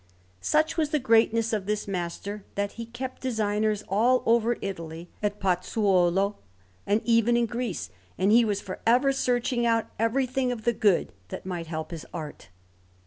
Such 0.41 0.77
was 0.77 0.89
the 0.89 0.97
greatness 0.97 1.53
of 1.53 1.67
this 1.67 1.87
master, 1.87 2.43
that 2.55 2.71
he 2.71 2.87
kept 2.87 3.21
designers 3.21 3.83
all 3.87 4.23
over 4.25 4.57
Italy, 4.59 5.11
at 5.21 5.39
Pozzuolo, 5.39 6.37
and 6.87 7.01
even 7.05 7.37
in 7.37 7.45
Greece; 7.45 7.91
and 8.17 8.31
he 8.31 8.43
was 8.43 8.61
for 8.61 8.79
ever 8.87 9.11
searching 9.11 9.63
out 9.63 9.91
everything 9.99 10.51
of 10.51 10.63
the 10.63 10.73
good 10.73 11.13
that 11.27 11.45
might 11.45 11.67
help 11.67 11.91
his 11.91 12.07
art. 12.15 12.49